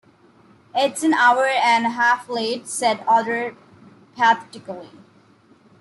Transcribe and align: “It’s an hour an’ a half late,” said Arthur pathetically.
“It’s 0.73 1.03
an 1.03 1.13
hour 1.13 1.45
an’ 1.45 1.85
a 1.85 1.91
half 1.91 2.27
late,” 2.27 2.65
said 2.65 3.03
Arthur 3.07 3.55
pathetically. 4.15 4.89